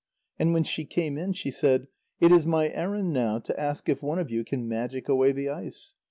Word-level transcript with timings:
And 0.39 0.51
when 0.51 0.63
she 0.63 0.83
came 0.85 1.15
in, 1.15 1.33
she 1.33 1.51
said: 1.51 1.87
"It 2.19 2.31
is 2.31 2.43
my 2.43 2.69
errand 2.69 3.13
now 3.13 3.37
to 3.37 3.59
ask 3.59 3.87
if 3.87 4.01
one 4.01 4.17
of 4.17 4.31
you 4.31 4.43
can 4.43 4.67
magic 4.67 5.07
away 5.07 5.31
the 5.31 5.49
ice." 5.49 5.93